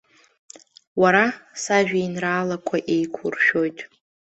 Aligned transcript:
Уара 1.01 1.25
сажәеинраалақәа 1.61 2.77
еиқәуршәоит. 2.93 3.77